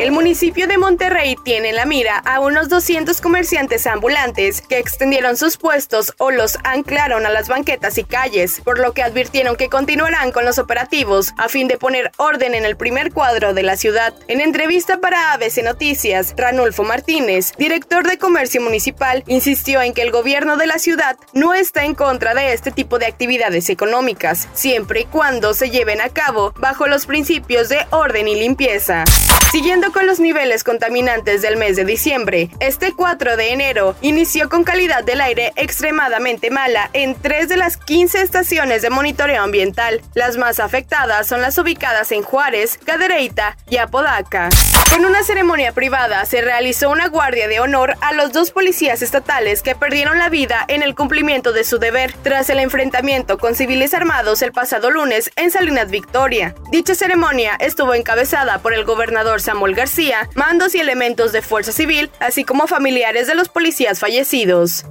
[0.00, 5.36] El municipio de Monterrey tiene en la mira a unos 200 comerciantes ambulantes que extendieron
[5.36, 9.68] sus puestos o los anclaron a las banquetas y calles, por lo que advirtieron que
[9.68, 13.76] continuarán con los operativos a fin de poner orden en el primer cuadro de la
[13.76, 14.14] ciudad.
[14.26, 20.12] En entrevista para ABC Noticias, Ranulfo Martínez, director de Comercio Municipal, insistió en que el
[20.12, 25.00] gobierno de la ciudad no está en contra de este tipo de actividades económicas, siempre
[25.00, 29.04] y cuando se lleven a cabo bajo los principios de orden y limpieza.
[29.50, 34.64] Siguiendo con los niveles contaminantes del mes de diciembre, este 4 de enero inició con
[34.64, 40.02] calidad del aire extremadamente mala en tres de las 15 estaciones de monitoreo ambiental.
[40.14, 44.48] Las más afectadas son las ubicadas en Juárez, Cadereyta y Apodaca.
[44.90, 49.62] Con una ceremonia privada se realizó una guardia de honor a los dos policías estatales
[49.62, 53.94] que perdieron la vida en el cumplimiento de su deber tras el enfrentamiento con civiles
[53.94, 56.54] armados el pasado lunes en Salinas Victoria.
[56.72, 62.10] Dicha ceremonia estuvo encabezada por el gobernador Samuel García, mandos y elementos de Fuerza Civil,
[62.18, 64.84] así como familiares de los policías fallecidos.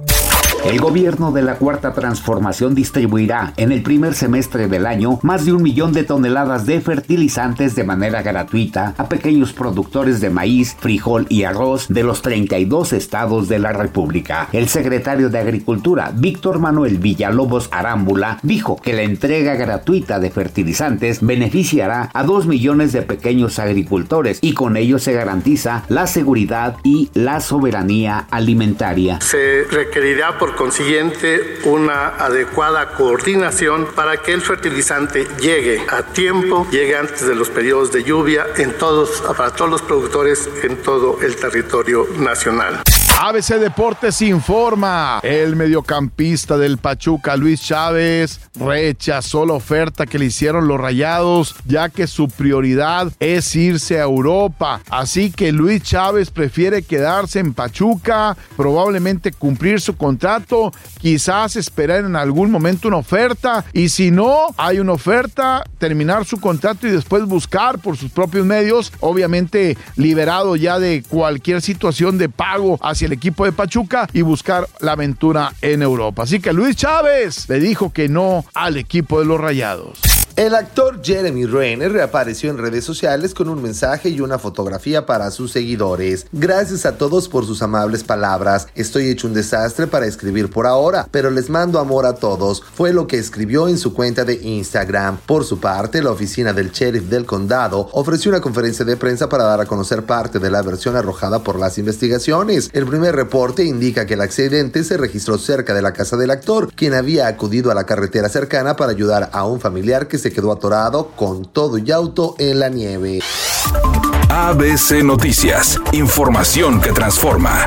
[0.64, 5.54] El gobierno de la Cuarta Transformación distribuirá en el primer semestre del año más de
[5.54, 11.26] un millón de toneladas de fertilizantes de manera gratuita a pequeños productores de maíz, frijol
[11.30, 14.48] y arroz de los 32 estados de la República.
[14.52, 21.24] El secretario de Agricultura, Víctor Manuel Villalobos Arámbula, dijo que la entrega gratuita de fertilizantes
[21.24, 27.10] beneficiará a dos millones de pequeños agricultores y con ello se garantiza la seguridad y
[27.14, 29.20] la soberanía alimentaria.
[29.22, 36.96] Se requerirá por consiguiente una adecuada coordinación para que el fertilizante llegue a tiempo, llegue
[36.96, 41.36] antes de los periodos de lluvia en todos, para todos los productores en todo el
[41.36, 42.82] territorio nacional.
[43.18, 45.20] ABC Deportes informa.
[45.22, 51.88] El mediocampista del Pachuca, Luis Chávez, rechazó la oferta que le hicieron los rayados, ya
[51.88, 54.80] que su prioridad es irse a Europa.
[54.90, 62.16] Así que Luis Chávez prefiere quedarse en Pachuca, probablemente cumplir su contrato, quizás esperar en
[62.16, 63.64] algún momento una oferta.
[63.72, 68.46] Y si no hay una oferta, terminar su contrato y después buscar por sus propios
[68.46, 74.68] medios, obviamente liberado ya de cualquier situación de pago el equipo de Pachuca y buscar
[74.80, 76.24] la aventura en Europa.
[76.24, 80.09] Así que Luis Chávez le dijo que no al equipo de los Rayados.
[80.40, 85.30] El actor Jeremy Renner reapareció en redes sociales con un mensaje y una fotografía para
[85.30, 86.24] sus seguidores.
[86.32, 88.66] Gracias a todos por sus amables palabras.
[88.74, 92.62] Estoy hecho un desastre para escribir por ahora, pero les mando amor a todos.
[92.62, 95.18] Fue lo que escribió en su cuenta de Instagram.
[95.26, 99.44] Por su parte, la oficina del sheriff del condado ofreció una conferencia de prensa para
[99.44, 102.70] dar a conocer parte de la versión arrojada por las investigaciones.
[102.72, 106.72] El primer reporte indica que el accidente se registró cerca de la casa del actor,
[106.74, 111.08] quien había acudido a la carretera cercana para ayudar a un familiar que quedó atorado
[111.16, 113.20] con todo y auto en la nieve.
[114.28, 117.66] ABC Noticias, información que transforma.